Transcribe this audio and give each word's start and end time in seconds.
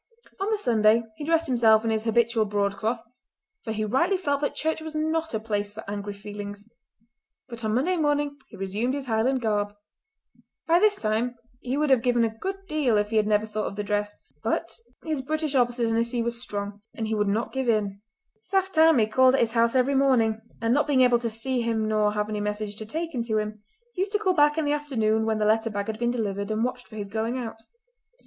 On 0.39 0.49
the 0.49 0.57
Sunday 0.57 1.03
he 1.17 1.23
dressed 1.23 1.45
himself 1.45 1.83
in 1.85 1.91
his 1.91 2.05
habitual 2.05 2.45
broadcloth, 2.45 3.03
for 3.63 3.71
he 3.71 3.85
rightly 3.85 4.17
felt 4.17 4.41
that 4.41 4.55
church 4.55 4.81
was 4.81 4.95
not 4.95 5.31
a 5.35 5.39
place 5.39 5.71
for 5.71 5.87
angry 5.87 6.15
feelings; 6.15 6.67
but 7.47 7.63
on 7.63 7.75
Monday 7.75 7.97
morning 7.97 8.35
he 8.49 8.57
resumed 8.57 8.95
his 8.95 9.05
Highland 9.05 9.41
garb. 9.41 9.75
By 10.65 10.79
this 10.79 10.95
time 10.95 11.35
he 11.59 11.77
would 11.77 11.91
have 11.91 12.01
given 12.01 12.25
a 12.25 12.35
good 12.35 12.65
deal 12.67 12.97
if 12.97 13.11
he 13.11 13.17
had 13.17 13.27
never 13.27 13.45
thought 13.45 13.67
of 13.67 13.75
the 13.75 13.83
dress, 13.83 14.15
but 14.41 14.71
his 15.05 15.21
British 15.21 15.53
obstinacy 15.53 16.23
was 16.23 16.41
strong, 16.41 16.81
and 16.95 17.05
he 17.05 17.13
would 17.13 17.27
not 17.27 17.53
give 17.53 17.69
in. 17.69 18.01
Saft 18.41 18.73
Tammie 18.73 19.05
called 19.05 19.35
at 19.35 19.41
his 19.41 19.51
house 19.51 19.75
every 19.75 19.93
morning, 19.93 20.41
and, 20.59 20.73
not 20.73 20.87
being 20.87 21.01
able 21.01 21.19
to 21.19 21.29
see 21.29 21.61
him 21.61 21.87
nor 21.87 22.09
to 22.09 22.15
have 22.17 22.27
any 22.27 22.39
message 22.39 22.75
taken 22.89 23.21
to 23.25 23.37
him, 23.37 23.61
used 23.93 24.13
to 24.13 24.17
call 24.17 24.33
back 24.33 24.57
in 24.57 24.65
the 24.65 24.73
afternoon 24.73 25.27
when 25.27 25.37
the 25.37 25.45
letter 25.45 25.69
bag 25.69 25.85
had 25.85 25.99
been 25.99 26.09
delivered 26.09 26.49
and 26.49 26.63
watched 26.63 26.87
for 26.87 26.95
his 26.95 27.07
going 27.07 27.37
out. 27.37 27.59